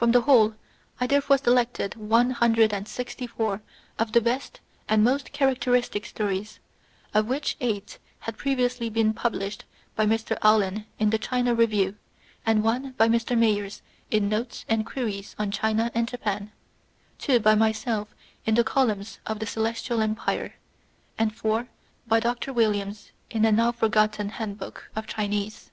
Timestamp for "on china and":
15.38-16.08